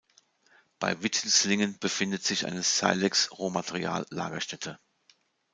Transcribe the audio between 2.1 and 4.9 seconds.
sich eine Silex-Rohmaterial-Lagerstätte.